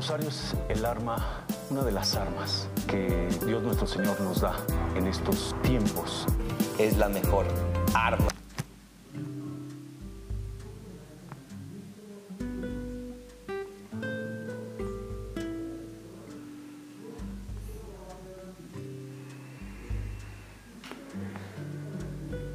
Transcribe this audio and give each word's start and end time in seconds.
rosario 0.00 0.30
es 0.30 0.56
el 0.70 0.86
arma, 0.86 1.44
una 1.68 1.84
de 1.84 1.92
las 1.92 2.16
armas 2.16 2.66
que 2.88 3.28
Dios 3.44 3.62
nuestro 3.62 3.86
Señor 3.86 4.18
nos 4.22 4.40
da 4.40 4.56
en 4.96 5.06
estos 5.06 5.54
tiempos. 5.60 6.26
Es 6.78 6.96
la 6.96 7.10
mejor 7.10 7.44
arma. 7.92 8.28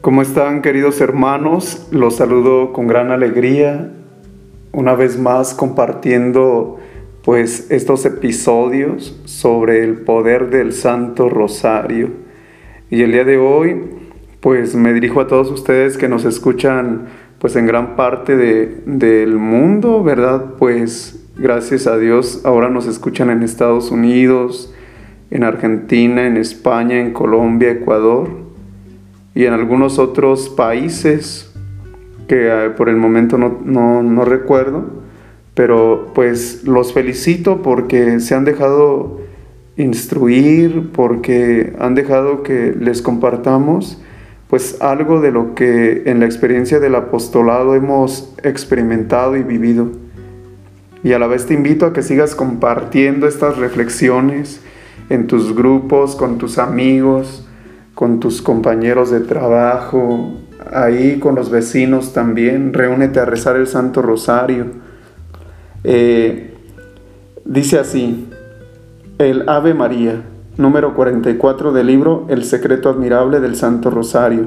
¿Cómo 0.02 0.24
están 0.24 0.64
queridos 0.64 1.00
hermanos? 1.00 1.90
Los 1.92 2.16
saludo 2.16 2.74
con 2.74 2.88
gran 2.88 3.12
alegría, 3.12 3.92
una 4.72 4.96
vez 4.96 5.20
más 5.20 5.54
compartiendo 5.54 6.80
pues 7.26 7.72
estos 7.72 8.06
episodios 8.06 9.20
sobre 9.26 9.84
el 9.84 9.96
poder 9.96 10.52
del 10.52 10.74
Santo 10.74 11.28
Rosario. 11.28 12.10
Y 12.92 13.02
el 13.02 13.12
día 13.12 13.26
de 13.26 13.38
hoy 13.38 13.82
pues 14.40 14.76
me 14.76 14.94
dirijo 14.94 15.22
a 15.22 15.28
todos 15.28 15.50
ustedes 15.50 15.98
que 15.98 16.08
nos 16.08 16.24
escuchan 16.24 17.08
pues 17.40 17.56
en 17.56 17.66
gran 17.66 17.96
parte 17.96 18.38
de, 18.38 18.84
del 18.86 19.38
mundo, 19.38 20.04
¿verdad? 20.04 20.54
Pues 20.60 21.28
gracias 21.36 21.88
a 21.88 21.98
Dios 21.98 22.42
ahora 22.46 22.70
nos 22.70 22.86
escuchan 22.86 23.32
en 23.32 23.42
Estados 23.42 23.90
Unidos, 23.90 24.72
en 25.32 25.44
Argentina, 25.44 26.28
en 26.28 26.38
España, 26.38 27.00
en 27.00 27.12
Colombia, 27.12 27.72
Ecuador 27.72 28.30
y 29.34 29.46
en 29.46 29.54
algunos 29.54 29.98
otros 29.98 30.50
países 30.50 31.52
que 32.28 32.48
eh, 32.48 32.70
por 32.70 32.88
el 32.88 32.98
momento 32.98 33.38
no, 33.38 34.26
recuerdo, 34.26 35.05
pero 35.56 36.12
pues 36.14 36.66
los 36.66 36.94
felicito 36.94 37.64
porque 37.64 38.20
se 38.20 38.36
han 38.36 38.46
dejado 38.46 39.22
instruir, 39.78 40.92
porque 40.94 41.74
han 41.80 41.96
dejado 41.96 42.44
que 42.44 42.76
les 42.80 43.02
compartamos 43.02 44.00
pues 44.50 44.80
algo 44.82 45.22
de 45.22 45.32
lo 45.32 45.56
que 45.56 46.04
en 46.06 46.20
la 46.20 46.26
experiencia 46.26 46.80
del 46.80 46.96
apostolado 46.96 47.74
hemos 47.74 48.34
experimentado 48.44 49.36
y 49.36 49.44
vivido. 49.44 49.90
Y 51.04 51.14
a 51.14 51.20
la 51.20 51.28
vez 51.28 51.46
te 51.46 51.54
invito 51.54 51.86
a 51.86 51.94
que 51.94 52.04
sigas 52.04 52.36
compartiendo 52.36 53.28
estas 53.28 53.58
reflexiones 53.58 54.62
en 55.10 55.28
tus 55.28 55.56
grupos, 55.56 56.16
con 56.16 56.38
tus 56.38 56.58
amigos, 56.58 57.48
con 57.96 58.20
tus 58.20 58.42
compañeros 58.42 59.10
de 59.10 59.22
trabajo, 59.22 60.34
ahí 60.72 61.20
con 61.20 61.36
los 61.36 61.50
vecinos 61.50 62.14
también, 62.14 62.74
reúnete 62.74 63.20
a 63.20 63.26
rezar 63.26 63.56
el 63.56 63.68
Santo 63.68 64.02
Rosario. 64.02 64.85
Eh, 65.88 66.52
dice 67.46 67.78
así, 67.78 68.28
el 69.20 69.48
Ave 69.48 69.76
María, 69.76 70.24
número 70.58 70.96
44 70.96 71.74
del 71.74 71.86
libro 71.86 72.26
El 72.28 72.44
secreto 72.44 72.90
admirable 72.90 73.40
del 73.40 73.56
Santo 73.56 73.92
Rosario. 73.92 74.46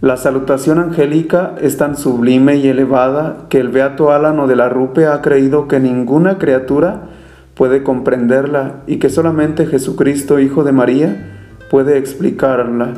La 0.00 0.16
salutación 0.16 0.78
angélica 0.78 1.56
es 1.60 1.78
tan 1.78 1.96
sublime 1.96 2.58
y 2.58 2.68
elevada 2.68 3.46
que 3.48 3.58
el 3.58 3.70
beato 3.70 4.12
Álano 4.12 4.46
de 4.46 4.54
la 4.54 4.68
Rupe 4.68 5.06
ha 5.06 5.20
creído 5.20 5.66
que 5.66 5.80
ninguna 5.80 6.38
criatura 6.38 7.08
puede 7.56 7.82
comprenderla 7.82 8.82
y 8.86 8.98
que 8.98 9.10
solamente 9.10 9.66
Jesucristo, 9.66 10.38
Hijo 10.38 10.62
de 10.62 10.70
María, 10.70 11.56
puede 11.72 11.98
explicarla. 11.98 12.94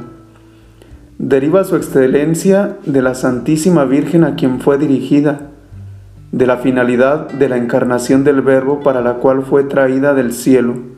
Deriva 1.16 1.64
su 1.64 1.76
excelencia 1.76 2.76
de 2.84 3.00
la 3.00 3.14
Santísima 3.14 3.86
Virgen 3.86 4.22
a 4.22 4.34
quien 4.34 4.60
fue 4.60 4.76
dirigida, 4.76 5.49
de 6.32 6.46
la 6.46 6.58
finalidad 6.58 7.28
de 7.30 7.48
la 7.48 7.56
encarnación 7.56 8.24
del 8.24 8.42
Verbo 8.42 8.80
para 8.80 9.00
la 9.00 9.14
cual 9.14 9.42
fue 9.42 9.64
traída 9.64 10.14
del 10.14 10.32
cielo, 10.32 10.90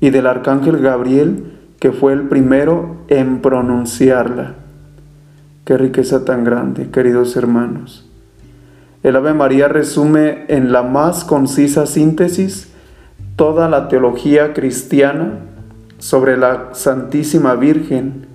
y 0.00 0.10
del 0.10 0.26
Arcángel 0.26 0.78
Gabriel 0.78 1.54
que 1.80 1.92
fue 1.92 2.12
el 2.12 2.22
primero 2.22 2.96
en 3.08 3.40
pronunciarla. 3.40 4.54
Qué 5.64 5.76
riqueza 5.76 6.24
tan 6.24 6.44
grande, 6.44 6.90
queridos 6.90 7.36
hermanos. 7.36 8.08
El 9.02 9.14
Ave 9.16 9.32
María 9.32 9.68
resume 9.68 10.44
en 10.48 10.72
la 10.72 10.82
más 10.82 11.24
concisa 11.24 11.86
síntesis 11.86 12.72
toda 13.36 13.68
la 13.68 13.88
teología 13.88 14.54
cristiana 14.54 15.34
sobre 15.98 16.36
la 16.36 16.70
Santísima 16.72 17.54
Virgen. 17.54 18.26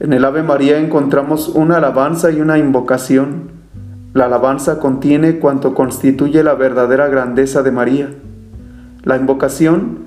En 0.00 0.12
el 0.12 0.24
Ave 0.24 0.42
María 0.42 0.78
encontramos 0.78 1.48
una 1.48 1.76
alabanza 1.76 2.32
y 2.32 2.40
una 2.40 2.58
invocación. 2.58 3.53
La 4.14 4.26
alabanza 4.26 4.78
contiene 4.78 5.40
cuanto 5.40 5.74
constituye 5.74 6.44
la 6.44 6.54
verdadera 6.54 7.08
grandeza 7.08 7.64
de 7.64 7.72
María. 7.72 8.10
La 9.02 9.16
invocación 9.16 9.98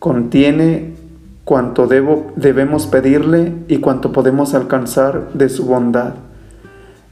contiene 0.00 0.96
cuanto 1.44 1.86
debo, 1.86 2.32
debemos 2.34 2.88
pedirle 2.88 3.54
y 3.68 3.78
cuanto 3.78 4.10
podemos 4.10 4.54
alcanzar 4.54 5.28
de 5.34 5.48
su 5.48 5.66
bondad. 5.66 6.14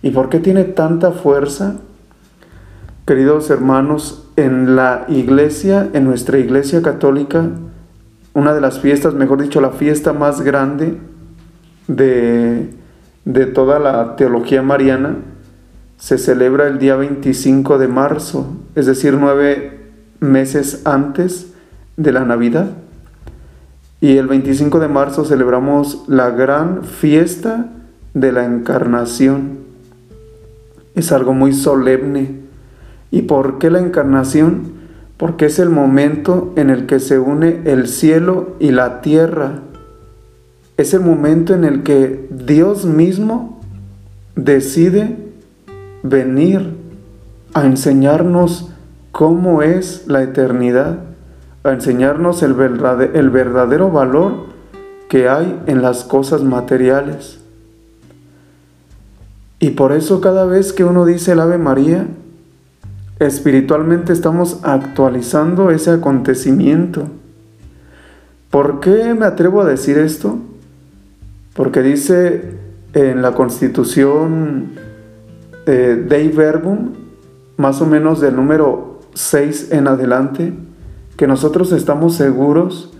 ¿Y 0.02 0.10
por 0.10 0.30
qué 0.30 0.40
tiene 0.40 0.64
tanta 0.64 1.12
fuerza? 1.12 1.76
Queridos 3.06 3.48
hermanos, 3.48 4.28
en 4.34 4.74
la 4.74 5.04
iglesia, 5.06 5.90
en 5.92 6.04
nuestra 6.04 6.38
iglesia 6.38 6.82
católica, 6.82 7.50
una 8.34 8.52
de 8.52 8.60
las 8.60 8.80
fiestas, 8.80 9.14
mejor 9.14 9.40
dicho, 9.40 9.60
la 9.60 9.70
fiesta 9.70 10.12
más 10.12 10.40
grande 10.40 10.98
de, 11.86 12.70
de 13.24 13.46
toda 13.46 13.78
la 13.78 14.16
teología 14.16 14.62
mariana, 14.62 15.18
se 16.02 16.18
celebra 16.18 16.66
el 16.66 16.80
día 16.80 16.96
25 16.96 17.78
de 17.78 17.86
marzo, 17.86 18.56
es 18.74 18.86
decir, 18.86 19.14
nueve 19.14 19.78
meses 20.18 20.82
antes 20.84 21.52
de 21.96 22.10
la 22.10 22.24
Navidad. 22.24 22.70
Y 24.00 24.16
el 24.16 24.26
25 24.26 24.80
de 24.80 24.88
marzo 24.88 25.24
celebramos 25.24 26.02
la 26.08 26.30
gran 26.30 26.82
fiesta 26.82 27.66
de 28.14 28.32
la 28.32 28.44
encarnación. 28.44 29.58
Es 30.96 31.12
algo 31.12 31.34
muy 31.34 31.52
solemne. 31.52 32.40
¿Y 33.12 33.22
por 33.22 33.60
qué 33.60 33.70
la 33.70 33.78
encarnación? 33.78 34.82
porque 35.18 35.46
es 35.46 35.60
el 35.60 35.70
momento 35.70 36.52
en 36.56 36.68
el 36.68 36.86
que 36.86 36.98
se 36.98 37.20
une 37.20 37.60
el 37.64 37.86
cielo 37.86 38.56
y 38.58 38.72
la 38.72 39.02
tierra. 39.02 39.60
Es 40.76 40.94
el 40.94 41.00
momento 41.02 41.54
en 41.54 41.62
el 41.62 41.84
que 41.84 42.26
Dios 42.28 42.86
mismo 42.86 43.60
decide 44.34 45.21
venir 46.02 46.76
a 47.54 47.64
enseñarnos 47.64 48.70
cómo 49.10 49.62
es 49.62 50.06
la 50.06 50.22
eternidad, 50.22 50.98
a 51.64 51.72
enseñarnos 51.72 52.42
el 52.42 52.54
verdadero, 52.54 53.90
valor 53.90 54.46
que 55.08 55.28
hay 55.28 55.60
en 55.66 55.82
las 55.82 56.04
cosas 56.04 56.42
materiales. 56.42 57.38
Y 59.60 59.70
por 59.70 59.92
eso 59.92 60.20
cada 60.20 60.44
vez 60.44 60.72
que 60.72 60.84
uno 60.84 61.04
dice 61.06 61.32
el 61.32 61.40
Ave 61.40 61.58
María, 61.58 62.06
espiritualmente 63.20 64.12
estamos 64.12 64.58
actualizando 64.64 65.70
ese 65.70 65.92
acontecimiento. 65.92 67.06
¿Por 68.50 68.80
qué 68.80 69.14
me 69.14 69.26
atrevo 69.26 69.60
a 69.60 69.64
decir 69.64 69.98
esto? 69.98 70.38
Porque 71.54 71.82
dice 71.82 72.56
en 72.92 73.22
la 73.22 73.32
constitución 73.32 74.72
eh, 75.66 76.04
Dei 76.08 76.28
Verbum, 76.28 76.92
más 77.56 77.80
o 77.80 77.86
menos 77.86 78.20
del 78.20 78.36
número 78.36 79.00
6 79.14 79.72
en 79.72 79.86
adelante, 79.86 80.52
que 81.16 81.26
nosotros 81.26 81.72
estamos 81.72 82.14
seguros 82.14 82.92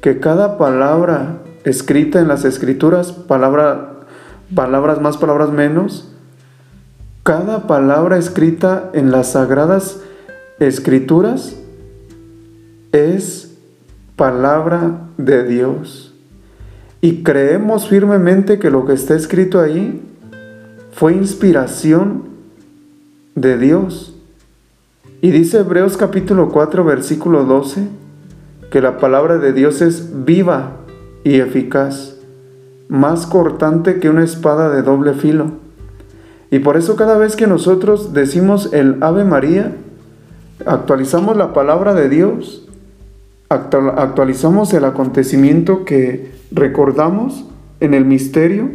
que 0.00 0.18
cada 0.18 0.58
palabra 0.58 1.38
escrita 1.64 2.20
en 2.20 2.28
las 2.28 2.44
escrituras, 2.44 3.12
palabra, 3.12 4.00
palabras 4.54 5.00
más, 5.00 5.16
palabras 5.18 5.50
menos, 5.50 6.12
cada 7.22 7.66
palabra 7.66 8.16
escrita 8.16 8.90
en 8.94 9.10
las 9.10 9.32
sagradas 9.32 10.00
escrituras 10.58 11.56
es 12.92 13.56
palabra 14.16 15.08
de 15.16 15.44
Dios. 15.44 16.14
Y 17.02 17.22
creemos 17.22 17.88
firmemente 17.88 18.58
que 18.58 18.70
lo 18.70 18.84
que 18.84 18.92
está 18.92 19.14
escrito 19.14 19.60
ahí 19.60 20.02
fue 20.92 21.14
inspiración 21.14 22.24
de 23.34 23.58
Dios. 23.58 24.16
Y 25.20 25.30
dice 25.30 25.58
Hebreos 25.58 25.96
capítulo 25.96 26.50
4 26.50 26.84
versículo 26.84 27.44
12 27.44 27.88
que 28.70 28.80
la 28.80 28.98
palabra 28.98 29.38
de 29.38 29.52
Dios 29.52 29.82
es 29.82 30.24
viva 30.24 30.76
y 31.24 31.40
eficaz, 31.40 32.16
más 32.88 33.26
cortante 33.26 33.98
que 34.00 34.08
una 34.08 34.24
espada 34.24 34.70
de 34.70 34.82
doble 34.82 35.14
filo 35.14 35.52
y 36.50 36.58
por 36.58 36.76
eso 36.76 36.96
cada 36.96 37.16
vez 37.16 37.36
que 37.36 37.46
nosotros 37.46 38.12
decimos 38.12 38.72
el 38.72 38.96
Ave 39.02 39.24
María, 39.24 39.72
actualizamos 40.66 41.36
la 41.36 41.52
palabra 41.52 41.94
de 41.94 42.08
Dios, 42.08 42.66
actualizamos 43.48 44.72
el 44.74 44.84
acontecimiento 44.84 45.84
que 45.84 46.32
recordamos 46.50 47.44
en 47.78 47.94
el 47.94 48.04
misterio 48.04 48.68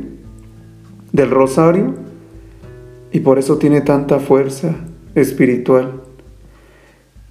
del 1.11 1.29
rosario 1.29 1.93
y 3.15 3.21
por 3.21 3.39
eso 3.39 3.57
tiene 3.57 3.79
tanta 3.79 4.19
fuerza 4.19 4.75
espiritual. 5.15 6.01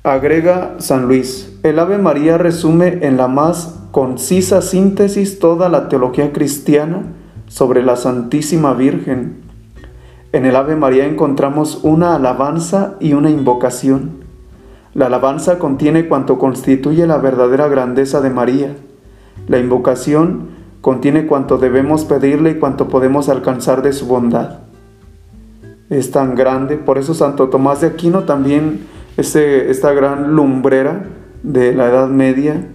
Agrega 0.03 0.77
San 0.79 1.09
Luis, 1.09 1.59
el 1.63 1.79
Ave 1.79 1.99
María 1.99 2.39
resume 2.39 3.01
en 3.03 3.19
la 3.19 3.29
más 3.29 3.81
concisa 3.91 4.63
síntesis 4.63 5.39
toda 5.39 5.69
la 5.69 5.91
teología 5.91 6.33
cristiana 6.33 7.03
sobre 7.49 7.83
la 7.83 7.97
Santísima 7.97 8.73
Virgen. 8.73 9.43
En 10.33 10.47
el 10.47 10.57
Ave 10.57 10.75
María 10.75 11.05
encontramos 11.05 11.81
una 11.83 12.15
alabanza 12.15 12.95
y 12.99 13.13
una 13.13 13.29
invocación. 13.29 14.25
La 14.95 15.09
alabanza 15.09 15.59
contiene 15.59 16.09
cuanto 16.09 16.39
constituye 16.39 17.07
la 17.07 17.19
verdadera 17.19 17.69
grandeza 17.69 18.23
de 18.23 18.31
María. 18.31 18.75
La 19.49 19.59
invocación 19.59 20.49
contiene 20.81 21.27
cuanto 21.27 21.59
debemos 21.59 22.07
pedirle 22.07 22.53
y 22.53 22.59
cuanto 22.59 22.89
podemos 22.89 23.29
alcanzar 23.29 23.83
de 23.83 23.93
su 23.93 24.07
bondad. 24.07 24.64
Es 25.91 26.11
tan 26.11 26.35
grande, 26.35 26.77
por 26.77 26.99
eso 26.99 27.15
Santo 27.15 27.49
Tomás 27.49 27.83
de 27.83 27.89
Aquino 27.89 28.25
también 28.25 28.87
este, 29.17 29.71
esta 29.71 29.93
gran 29.93 30.35
lumbrera 30.35 31.05
de 31.43 31.75
la 31.75 31.89
Edad 31.89 32.09
Media, 32.09 32.67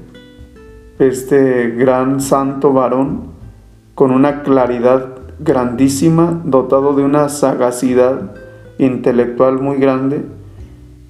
este 0.99 1.71
gran 1.71 2.21
santo 2.21 2.71
varón 2.71 3.29
con 3.95 4.11
una 4.11 4.43
claridad 4.43 5.15
grandísima, 5.39 6.41
dotado 6.45 6.93
de 6.93 7.03
una 7.03 7.29
sagacidad 7.29 8.31
intelectual 8.77 9.59
muy 9.59 9.77
grande. 9.77 10.23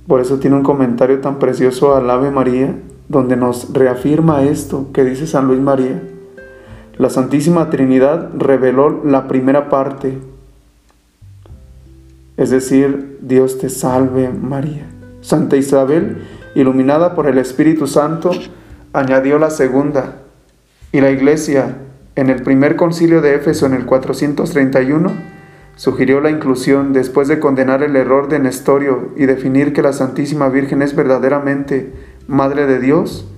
Por 0.07 0.21
eso 0.21 0.39
tiene 0.39 0.55
un 0.55 0.63
comentario 0.63 1.19
tan 1.19 1.37
precioso 1.37 1.95
al 1.95 2.09
Ave 2.09 2.31
María, 2.31 2.75
donde 3.09 3.35
nos 3.35 3.73
reafirma 3.73 4.43
esto 4.43 4.87
que 4.93 5.03
dice 5.03 5.27
San 5.27 5.47
Luis 5.47 5.59
María. 5.59 6.01
La 6.97 7.09
Santísima 7.09 7.69
Trinidad 7.69 8.29
reveló 8.37 9.03
la 9.03 9.27
primera 9.27 9.69
parte, 9.69 10.17
es 12.39 12.51
decir, 12.51 13.19
Dios 13.21 13.57
te 13.59 13.67
salve 13.67 14.29
María. 14.29 14.85
Santa 15.19 15.57
Isabel, 15.57 16.23
iluminada 16.55 17.13
por 17.13 17.27
el 17.27 17.37
Espíritu 17.37 17.85
Santo, 17.85 18.31
añadió 18.93 19.39
la 19.39 19.49
segunda. 19.49 20.21
Y 20.93 21.01
la 21.01 21.11
Iglesia, 21.11 21.79
en 22.15 22.29
el 22.29 22.41
primer 22.41 22.77
concilio 22.77 23.19
de 23.19 23.35
Éfeso 23.35 23.65
en 23.65 23.73
el 23.73 23.85
431, 23.85 25.11
sugirió 25.75 26.21
la 26.21 26.29
inclusión 26.29 26.93
después 26.93 27.27
de 27.27 27.39
condenar 27.39 27.83
el 27.83 27.97
error 27.97 28.29
de 28.29 28.39
Nestorio 28.39 29.09
y 29.17 29.25
definir 29.25 29.73
que 29.73 29.81
la 29.81 29.91
Santísima 29.91 30.47
Virgen 30.47 30.81
es 30.81 30.95
verdaderamente 30.95 31.91
Madre 32.29 32.67
de 32.67 32.79
Dios. 32.79 33.29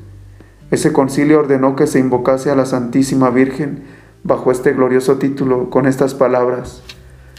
Ese 0.69 0.93
concilio 0.93 1.39
ordenó 1.39 1.75
que 1.75 1.87
se 1.87 1.97
invocase 1.97 2.51
a 2.51 2.55
la 2.55 2.67
Santísima 2.67 3.31
Virgen 3.31 3.81
bajo 4.23 4.51
este 4.51 4.73
glorioso 4.73 5.17
título 5.17 5.71
con 5.71 5.87
estas 5.87 6.13
palabras. 6.13 6.83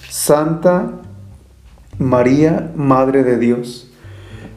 Santa 0.09 1.03
María, 1.99 2.71
Madre 2.75 3.23
de 3.23 3.39
Dios. 3.39 3.89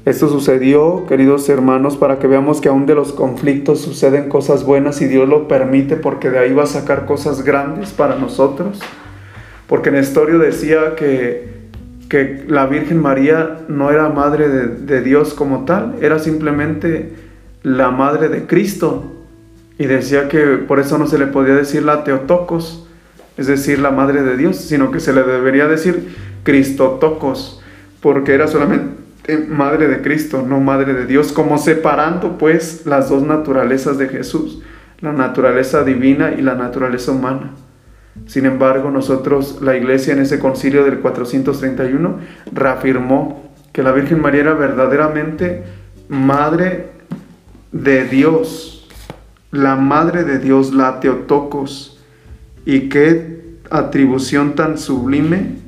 Esto 0.06 0.30
sucedió, 0.30 1.06
queridos 1.08 1.50
hermanos, 1.50 1.98
para 1.98 2.20
que 2.20 2.28
veamos 2.28 2.62
que 2.62 2.70
aún 2.70 2.86
de 2.86 2.94
los 2.94 3.12
conflictos 3.12 3.82
suceden 3.82 4.30
cosas 4.30 4.64
buenas 4.64 5.02
y 5.02 5.06
Dios 5.08 5.28
lo 5.28 5.48
permite 5.48 5.96
porque 5.96 6.30
de 6.30 6.38
ahí 6.38 6.54
va 6.54 6.64
a 6.64 6.68
sacar 6.68 7.08
cosas 7.08 7.44
grandes 7.44 7.92
para 7.92 8.16
nosotros. 8.16 8.80
Porque 9.68 9.90
Nestorio 9.90 10.38
decía 10.38 10.96
que, 10.96 11.50
que 12.08 12.46
la 12.48 12.68
Virgen 12.68 13.02
María 13.02 13.62
no 13.68 13.90
era 13.90 14.10
madre 14.10 14.48
de, 14.48 14.68
de 14.68 15.02
Dios 15.02 15.34
como 15.34 15.66
tal, 15.66 15.96
era 16.02 16.20
simplemente 16.20 17.14
la 17.64 17.90
madre 17.90 18.30
de 18.30 18.46
Cristo. 18.46 19.12
Y 19.80 19.88
decía 19.88 20.30
que 20.30 20.40
por 20.68 20.80
eso 20.80 21.00
no 21.00 21.08
se 21.08 21.18
le 21.18 21.26
podía 21.26 21.56
decir 21.56 21.82
la 21.82 22.04
Teotocos, 22.04 22.88
es 23.38 23.48
decir, 23.48 23.80
la 23.80 23.90
madre 23.90 24.22
de 24.22 24.38
Dios, 24.38 24.58
sino 24.58 24.92
que 24.92 25.00
se 25.00 25.14
le 25.14 25.24
debería 25.24 25.68
decir 25.68 26.16
Cristotocos, 26.46 27.62
porque 28.00 28.34
era 28.34 28.48
solamente 28.48 28.96
madre 29.50 29.88
de 29.88 30.02
Cristo, 30.02 30.46
no 30.48 30.60
madre 30.60 30.94
de 30.94 31.08
Dios, 31.08 31.32
como 31.32 31.58
separando 31.58 32.38
pues 32.38 32.86
las 32.86 33.10
dos 33.10 33.24
naturalezas 33.24 33.98
de 33.98 34.08
Jesús, 34.08 34.62
la 35.02 35.12
naturaleza 35.12 35.84
divina 35.84 36.34
y 36.38 36.42
la 36.42 36.54
naturaleza 36.54 37.12
humana. 37.12 37.52
Sin 38.28 38.46
embargo, 38.46 38.92
nosotros, 38.92 39.60
la 39.62 39.76
iglesia 39.76 40.14
en 40.14 40.20
ese 40.20 40.40
concilio 40.40 40.86
del 40.86 41.00
431, 41.00 42.20
reafirmó 42.54 43.52
que 43.74 43.82
la 43.84 43.92
Virgen 43.92 44.22
María 44.22 44.42
era 44.42 44.54
verdaderamente 44.54 45.64
madre 46.08 46.92
de 47.72 48.06
Dios, 48.06 48.88
la 49.52 49.76
madre 49.76 50.24
de 50.24 50.38
Dios, 50.38 50.74
la 50.74 51.00
Teotocos, 51.00 52.00
y 52.66 52.88
qué 52.90 53.58
atribución 53.72 54.54
tan 54.54 54.78
sublime 54.78 55.65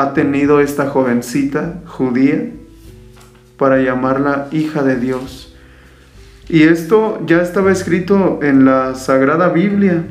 ha 0.00 0.12
tenido 0.12 0.60
esta 0.60 0.88
jovencita 0.90 1.80
judía 1.86 2.50
para 3.56 3.80
llamarla 3.80 4.48
hija 4.50 4.82
de 4.82 4.96
Dios. 4.96 5.54
Y 6.48 6.64
esto 6.64 7.22
ya 7.26 7.40
estaba 7.40 7.70
escrito 7.70 8.40
en 8.42 8.64
la 8.64 8.96
Sagrada 8.96 9.50
Biblia. 9.50 10.04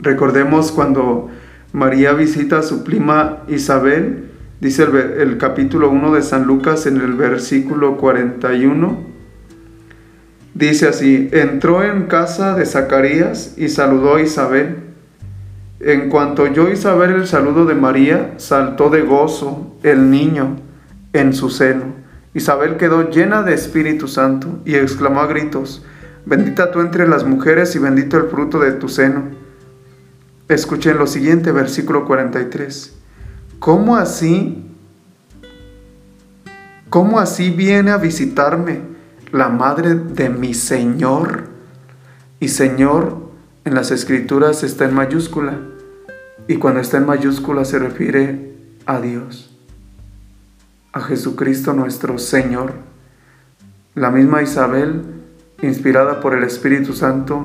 Recordemos 0.00 0.70
cuando 0.70 1.28
María 1.72 2.12
visita 2.12 2.60
a 2.60 2.62
su 2.62 2.84
prima 2.84 3.42
Isabel, 3.48 4.30
dice 4.60 4.84
el, 4.84 5.36
capítulo 5.36 5.90
1 5.90 6.14
de 6.14 6.22
San 6.22 6.44
Lucas 6.44 6.86
en 6.86 6.98
el 6.98 7.14
versículo 7.14 7.96
41. 7.96 8.96
Dice 10.54 10.86
así, 10.86 11.28
entró 11.32 11.82
en 11.82 12.04
casa 12.04 12.54
de 12.54 12.64
Zacarías 12.64 13.54
y 13.58 13.68
saludó 13.70 14.14
a 14.14 14.22
Isabel. 14.22 14.79
En 15.80 16.10
cuanto 16.10 16.42
oyó 16.42 16.70
Isabel 16.70 17.12
el 17.12 17.26
saludo 17.26 17.64
de 17.64 17.74
María, 17.74 18.34
saltó 18.36 18.90
de 18.90 19.00
gozo 19.00 19.74
el 19.82 20.10
niño 20.10 20.56
en 21.14 21.32
su 21.32 21.48
seno. 21.48 21.94
Isabel 22.34 22.76
quedó 22.76 23.08
llena 23.08 23.42
de 23.42 23.54
Espíritu 23.54 24.06
Santo 24.06 24.60
y 24.66 24.74
exclamó 24.74 25.20
a 25.20 25.26
gritos, 25.26 25.82
Bendita 26.26 26.70
tú 26.70 26.80
entre 26.80 27.08
las 27.08 27.24
mujeres 27.24 27.74
y 27.74 27.78
bendito 27.78 28.18
el 28.18 28.24
fruto 28.24 28.58
de 28.58 28.72
tu 28.72 28.90
seno. 28.90 29.22
Escuchen 30.48 30.98
lo 30.98 31.06
siguiente, 31.06 31.50
versículo 31.50 32.04
43. 32.04 32.94
¿Cómo 33.58 33.96
así? 33.96 34.66
¿Cómo 36.90 37.18
así 37.18 37.50
viene 37.50 37.90
a 37.90 37.96
visitarme 37.96 38.82
la 39.32 39.48
madre 39.48 39.94
de 39.94 40.28
mi 40.28 40.52
Señor? 40.52 41.44
Y 42.38 42.48
Señor 42.48 43.19
en 43.64 43.74
las 43.74 43.90
escrituras 43.90 44.62
está 44.62 44.86
en 44.86 44.94
mayúscula 44.94 45.58
y 46.48 46.56
cuando 46.56 46.80
está 46.80 46.96
en 46.96 47.06
mayúscula 47.06 47.64
se 47.64 47.78
refiere 47.78 48.54
a 48.86 49.00
Dios, 49.00 49.54
a 50.92 51.00
Jesucristo 51.00 51.72
nuestro 51.72 52.18
Señor. 52.18 52.72
La 53.94 54.10
misma 54.10 54.42
Isabel, 54.42 55.02
inspirada 55.62 56.20
por 56.20 56.34
el 56.34 56.42
Espíritu 56.44 56.94
Santo, 56.94 57.44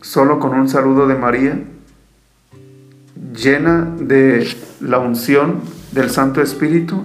solo 0.00 0.38
con 0.38 0.54
un 0.54 0.68
saludo 0.68 1.06
de 1.06 1.14
María, 1.14 1.62
llena 3.34 3.88
de 3.98 4.48
la 4.80 4.98
unción 4.98 5.60
del 5.92 6.10
Santo 6.10 6.40
Espíritu, 6.40 7.04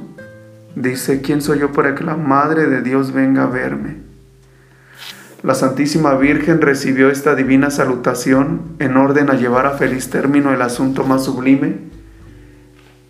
dice, 0.76 1.22
¿quién 1.22 1.42
soy 1.42 1.60
yo 1.60 1.72
para 1.72 1.94
que 1.94 2.04
la 2.04 2.16
Madre 2.16 2.68
de 2.68 2.82
Dios 2.82 3.12
venga 3.12 3.44
a 3.44 3.48
verme? 3.48 4.03
La 5.44 5.56
Santísima 5.56 6.16
Virgen 6.16 6.62
recibió 6.62 7.10
esta 7.10 7.36
divina 7.36 7.70
salutación 7.70 8.62
en 8.80 8.96
orden 8.96 9.30
a 9.30 9.34
llevar 9.34 9.66
a 9.66 9.72
feliz 9.72 10.10
término 10.10 10.54
el 10.54 10.62
asunto 10.62 11.04
más 11.04 11.26
sublime 11.26 11.80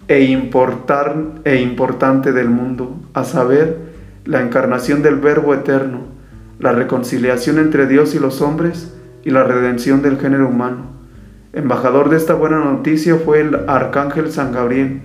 e, 0.08 0.22
importar, 0.22 1.16
e 1.44 1.58
importante 1.58 2.34
del 2.34 2.50
mundo, 2.50 3.00
a 3.13 3.24
saber, 3.24 3.78
la 4.25 4.42
encarnación 4.42 5.04
del 5.04 5.18
Verbo 5.18 5.54
eterno, 5.54 6.08
la 6.58 6.72
reconciliación 6.72 7.60
entre 7.60 7.86
Dios 7.86 8.16
y 8.16 8.20
los 8.20 8.42
hombres 8.42 8.92
y 9.24 9.30
la 9.30 9.44
redención 9.44 10.02
del 10.02 10.18
género 10.18 10.48
humano. 10.48 10.88
Embajador 11.54 12.10
de 12.10 12.18
esta 12.18 12.34
buena 12.34 12.58
noticia 12.58 13.16
fue 13.18 13.42
el 13.42 13.70
arcángel 13.70 14.32
San 14.32 14.52
Gabriel, 14.54 15.04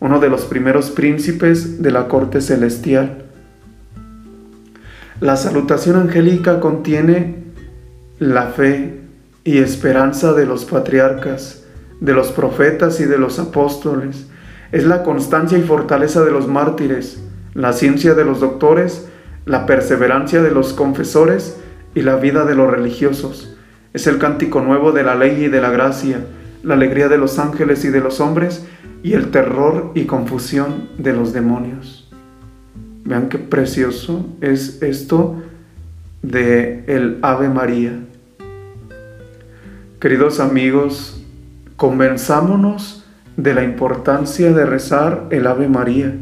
uno 0.00 0.18
de 0.18 0.28
los 0.28 0.44
primeros 0.44 0.90
príncipes 0.90 1.80
de 1.80 1.92
la 1.92 2.08
corte 2.08 2.40
celestial 2.40 3.23
la 5.20 5.36
salutación 5.36 5.96
angélica 5.96 6.58
contiene 6.58 7.44
la 8.18 8.48
fe 8.48 9.00
y 9.44 9.58
esperanza 9.58 10.32
de 10.32 10.44
los 10.44 10.64
patriarcas, 10.64 11.64
de 12.00 12.12
los 12.12 12.32
profetas 12.32 13.00
y 13.00 13.04
de 13.04 13.18
los 13.18 13.38
apóstoles. 13.38 14.26
Es 14.72 14.84
la 14.84 15.04
constancia 15.04 15.56
y 15.56 15.62
fortaleza 15.62 16.24
de 16.24 16.32
los 16.32 16.48
mártires, 16.48 17.22
la 17.54 17.72
ciencia 17.72 18.14
de 18.14 18.24
los 18.24 18.40
doctores, 18.40 19.06
la 19.46 19.66
perseverancia 19.66 20.42
de 20.42 20.50
los 20.50 20.72
confesores 20.72 21.58
y 21.94 22.02
la 22.02 22.16
vida 22.16 22.44
de 22.44 22.56
los 22.56 22.68
religiosos. 22.68 23.56
Es 23.92 24.08
el 24.08 24.18
cántico 24.18 24.62
nuevo 24.62 24.90
de 24.90 25.04
la 25.04 25.14
ley 25.14 25.44
y 25.44 25.48
de 25.48 25.60
la 25.60 25.70
gracia, 25.70 26.26
la 26.64 26.74
alegría 26.74 27.08
de 27.08 27.18
los 27.18 27.38
ángeles 27.38 27.84
y 27.84 27.90
de 27.90 28.00
los 28.00 28.20
hombres 28.20 28.66
y 29.04 29.12
el 29.12 29.30
terror 29.30 29.92
y 29.94 30.06
confusión 30.06 30.88
de 30.98 31.12
los 31.12 31.32
demonios. 31.32 32.03
Vean 33.04 33.28
qué 33.28 33.38
precioso 33.38 34.26
es 34.40 34.82
esto 34.82 35.42
de 36.22 36.84
el 36.86 37.18
Ave 37.20 37.50
María. 37.50 38.00
Queridos 40.00 40.40
amigos, 40.40 41.22
convenzámonos 41.76 43.04
de 43.36 43.52
la 43.52 43.62
importancia 43.62 44.52
de 44.52 44.64
rezar 44.64 45.26
el 45.30 45.46
Ave 45.46 45.68
María. 45.68 46.14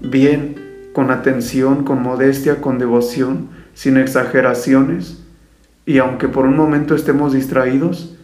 Bien, 0.00 0.54
con 0.92 1.10
atención, 1.10 1.84
con 1.84 2.00
modestia, 2.02 2.60
con 2.60 2.78
devoción, 2.78 3.48
sin 3.74 3.96
exageraciones. 3.96 5.20
Y 5.84 5.98
aunque 5.98 6.28
por 6.28 6.46
un 6.46 6.56
momento 6.56 6.94
estemos 6.94 7.32
distraídos, 7.32 8.16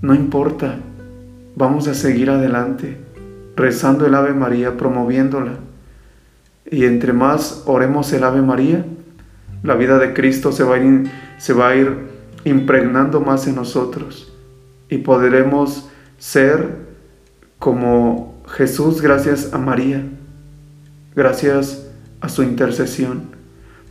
no 0.00 0.14
importa, 0.14 0.76
vamos 1.54 1.86
a 1.86 1.94
seguir 1.94 2.30
adelante, 2.30 2.96
rezando 3.56 4.06
el 4.06 4.14
Ave 4.14 4.32
María, 4.32 4.78
promoviéndola. 4.78 5.52
Y 6.70 6.84
entre 6.84 7.12
más 7.12 7.62
oremos 7.66 8.12
el 8.12 8.24
Ave 8.24 8.42
María, 8.42 8.84
la 9.62 9.74
vida 9.74 9.98
de 9.98 10.12
Cristo 10.12 10.52
se 10.52 10.64
va 10.64 11.68
a 11.68 11.76
ir, 11.76 12.16
impregnando 12.44 13.20
más 13.20 13.48
en 13.48 13.56
nosotros 13.56 14.32
y 14.88 14.98
podremos 14.98 15.88
ser 16.16 16.76
como 17.58 18.40
Jesús 18.46 19.02
gracias 19.02 19.52
a 19.52 19.58
María, 19.58 20.04
gracias 21.16 21.88
a 22.20 22.28
su 22.28 22.44
intercesión. 22.44 23.22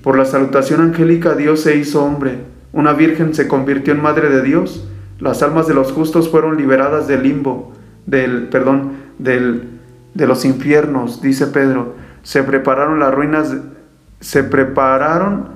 Por 0.01 0.17
la 0.17 0.23
salutación 0.23 0.79
angélica 0.79 1.35
Dios 1.35 1.61
se 1.61 1.75
hizo 1.75 2.01
hombre, 2.03 2.37
una 2.71 2.93
virgen 2.93 3.33
se 3.33 3.49
convirtió 3.49 3.93
en 3.93 4.01
madre 4.01 4.29
de 4.29 4.41
Dios, 4.41 4.87
las 5.19 5.43
almas 5.43 5.67
de 5.67 5.73
los 5.73 5.91
justos 5.91 6.29
fueron 6.29 6.55
liberadas 6.55 7.07
del 7.09 7.23
limbo, 7.23 7.73
del 8.05 8.47
perdón, 8.47 8.93
del 9.19 9.75
de 10.13 10.27
los 10.27 10.45
infiernos, 10.45 11.21
dice 11.21 11.47
Pedro. 11.47 11.95
Se 12.25 12.41
prepararon 12.41 12.99
las 12.99 13.13
ruinas 13.13 13.55
se 14.19 14.43
prepararon 14.43 15.49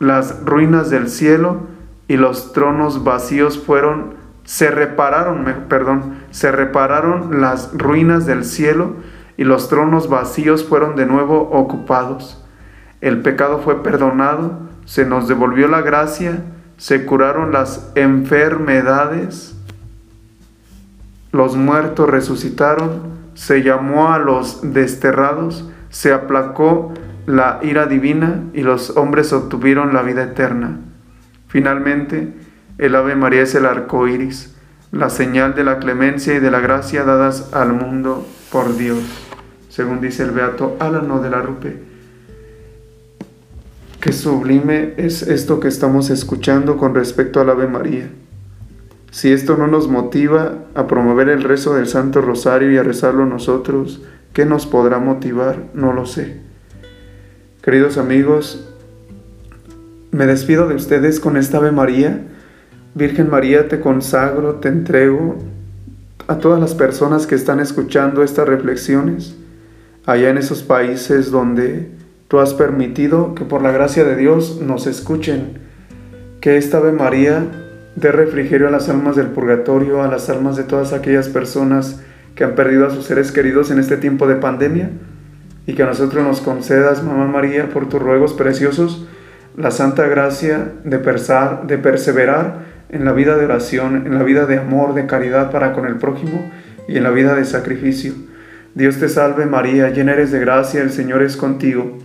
las 0.00 0.44
ruinas 0.44 0.90
del 0.90 1.08
cielo 1.08 1.68
y 2.08 2.16
los 2.16 2.52
tronos 2.52 3.04
vacíos 3.04 3.56
fueron 3.56 4.18
se 4.42 4.72
repararon, 4.72 5.44
perdón, 5.68 6.16
se 6.32 6.50
repararon 6.50 7.40
las 7.40 7.70
ruinas 7.72 8.26
del 8.26 8.44
cielo 8.44 8.94
y 9.36 9.44
los 9.44 9.68
tronos 9.68 10.08
vacíos 10.08 10.64
fueron 10.64 10.96
de 10.96 11.06
nuevo 11.06 11.50
ocupados. 11.52 12.44
El 13.00 13.22
pecado 13.22 13.60
fue 13.60 13.84
perdonado, 13.84 14.58
se 14.86 15.06
nos 15.06 15.28
devolvió 15.28 15.68
la 15.68 15.82
gracia, 15.82 16.42
se 16.78 17.06
curaron 17.06 17.52
las 17.52 17.92
enfermedades, 17.94 19.54
los 21.30 21.54
muertos 21.54 22.10
resucitaron, 22.10 23.02
se 23.34 23.62
llamó 23.62 24.12
a 24.12 24.18
los 24.18 24.72
desterrados, 24.72 25.70
se 25.90 26.12
aplacó 26.12 26.94
la 27.26 27.60
ira 27.62 27.86
divina 27.86 28.44
y 28.54 28.62
los 28.62 28.96
hombres 28.96 29.32
obtuvieron 29.32 29.92
la 29.92 30.02
vida 30.02 30.24
eterna. 30.24 30.78
Finalmente, 31.48 32.32
el 32.78 32.94
Ave 32.94 33.16
María 33.16 33.42
es 33.42 33.54
el 33.54 33.66
arco 33.66 34.08
iris, 34.08 34.54
la 34.92 35.10
señal 35.10 35.54
de 35.54 35.64
la 35.64 35.78
clemencia 35.78 36.34
y 36.34 36.40
de 36.40 36.50
la 36.50 36.60
gracia 36.60 37.04
dadas 37.04 37.52
al 37.52 37.72
mundo 37.72 38.26
por 38.50 38.76
Dios, 38.76 39.00
según 39.68 40.00
dice 40.00 40.22
el 40.22 40.30
Beato 40.30 40.76
Alano 40.80 41.20
de 41.20 41.30
la 41.30 41.42
Rupe. 41.42 41.82
Qué 44.00 44.12
sublime 44.12 44.94
es 44.96 45.22
esto 45.22 45.60
que 45.60 45.68
estamos 45.68 46.08
escuchando 46.08 46.78
con 46.78 46.94
respecto 46.94 47.40
al 47.40 47.50
Ave 47.50 47.68
María. 47.68 48.08
Si 49.10 49.30
esto 49.30 49.56
no 49.56 49.66
nos 49.66 49.88
motiva 49.88 50.54
a 50.74 50.86
promover 50.86 51.28
el 51.28 51.42
rezo 51.42 51.74
del 51.74 51.86
Santo 51.86 52.22
Rosario 52.22 52.72
y 52.72 52.78
a 52.78 52.82
rezarlo 52.82 53.26
nosotros, 53.26 54.00
¿qué 54.32 54.44
nos 54.44 54.66
podrá 54.66 54.98
motivar? 54.98 55.64
No 55.74 55.92
lo 55.92 56.06
sé. 56.06 56.40
Queridos 57.62 57.98
amigos, 57.98 58.68
me 60.12 60.26
despido 60.26 60.68
de 60.68 60.74
ustedes 60.74 61.20
con 61.20 61.36
esta 61.36 61.58
Ave 61.58 61.72
María 61.72 62.20
Virgen 62.94 63.30
María, 63.30 63.68
te 63.68 63.78
consagro, 63.78 64.56
te 64.56 64.68
entrego 64.68 65.36
a 66.26 66.38
todas 66.38 66.60
las 66.60 66.74
personas 66.74 67.28
que 67.28 67.36
están 67.36 67.60
escuchando 67.60 68.24
estas 68.24 68.48
reflexiones, 68.48 69.36
allá 70.06 70.30
en 70.30 70.38
esos 70.38 70.64
países 70.64 71.30
donde 71.30 71.88
tú 72.26 72.40
has 72.40 72.52
permitido 72.52 73.36
que 73.36 73.44
por 73.44 73.62
la 73.62 73.70
gracia 73.70 74.02
de 74.02 74.16
Dios 74.16 74.60
nos 74.60 74.88
escuchen, 74.88 75.58
que 76.40 76.56
esta 76.56 76.78
Ave 76.78 76.90
María 76.90 77.46
dé 77.94 78.10
refrigerio 78.10 78.66
a 78.66 78.72
las 78.72 78.88
almas 78.88 79.14
del 79.14 79.28
purgatorio, 79.28 80.02
a 80.02 80.08
las 80.08 80.28
almas 80.28 80.56
de 80.56 80.64
todas 80.64 80.92
aquellas 80.92 81.28
personas 81.28 82.00
que 82.34 82.44
han 82.44 82.54
perdido 82.54 82.86
a 82.86 82.90
sus 82.90 83.04
seres 83.04 83.32
queridos 83.32 83.70
en 83.70 83.78
este 83.78 83.96
tiempo 83.96 84.26
de 84.26 84.36
pandemia, 84.36 84.90
y 85.66 85.74
que 85.74 85.82
a 85.82 85.86
nosotros 85.86 86.24
nos 86.24 86.40
concedas, 86.40 87.02
Mamá 87.02 87.26
María, 87.26 87.68
por 87.68 87.88
tus 87.88 88.00
ruegos 88.00 88.32
preciosos, 88.32 89.06
la 89.56 89.70
santa 89.70 90.06
gracia 90.06 90.72
de, 90.84 90.98
persar, 90.98 91.66
de 91.66 91.78
perseverar 91.78 92.70
en 92.88 93.04
la 93.04 93.12
vida 93.12 93.36
de 93.36 93.44
oración, 93.44 94.06
en 94.06 94.14
la 94.14 94.22
vida 94.22 94.46
de 94.46 94.58
amor, 94.58 94.94
de 94.94 95.06
caridad 95.06 95.50
para 95.50 95.72
con 95.72 95.86
el 95.86 95.96
prójimo 95.96 96.50
y 96.88 96.96
en 96.96 97.04
la 97.04 97.10
vida 97.10 97.34
de 97.34 97.44
sacrificio. 97.44 98.14
Dios 98.74 98.98
te 98.98 99.08
salve 99.08 99.46
María, 99.46 99.90
llena 99.90 100.12
eres 100.12 100.30
de 100.30 100.40
gracia, 100.40 100.82
el 100.82 100.90
Señor 100.90 101.22
es 101.22 101.36
contigo. 101.36 101.98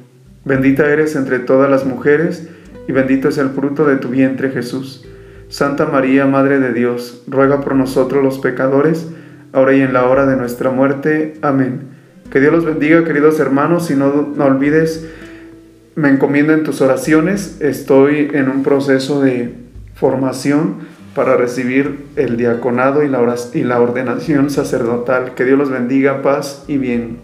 Bendita 0.44 0.88
eres 0.88 1.15
entre 1.15 1.39
todas 1.39 1.70
las 1.70 1.86
mujeres 1.86 2.50
y 2.88 2.91
bendito 2.91 3.29
es 3.29 3.38
el 3.38 3.50
fruto 3.50 3.86
de 3.86 3.98
tu 3.98 4.10
vientre 4.10 4.51
Jesús. 4.51 5.05
Santa 5.48 5.86
María, 5.86 6.25
Madre 6.25 6.60
de 6.60 6.74
Dios, 6.74 7.24
ruega 7.27 7.62
por 7.62 7.75
nosotros 7.75 8.24
los 8.24 8.39
pecadores, 8.39 9.08
ahora 9.56 9.74
y 9.74 9.82
en 9.82 9.94
la 9.94 10.06
hora 10.06 10.26
de 10.26 10.36
nuestra 10.36 10.70
muerte. 10.70 11.36
Amén. 11.42 11.82
Que 12.32 12.40
Dios 12.40 12.54
los 12.54 12.66
bendiga, 12.66 13.04
queridos 13.06 13.40
hermanos, 13.40 13.90
y 13.90 13.96
no, 13.96 14.34
no 14.36 14.46
olvides, 14.46 15.08
me 15.96 16.10
encomiendo 16.10 16.54
en 16.54 16.64
tus 16.64 16.82
oraciones, 16.82 17.62
estoy 17.62 18.30
en 18.34 18.50
un 18.50 18.64
proceso 18.64 19.22
de 19.22 19.54
formación 19.96 20.76
para 21.16 21.38
recibir 21.38 22.06
el 22.18 22.36
diaconado 22.36 23.04
y 23.04 23.08
la, 23.08 23.36
y 23.54 23.64
la 23.64 23.80
ordenación 23.80 24.50
sacerdotal. 24.50 25.34
Que 25.34 25.46
Dios 25.46 25.58
los 25.58 25.72
bendiga, 25.72 26.22
paz 26.22 26.66
y 26.68 26.78
bien. 26.78 27.20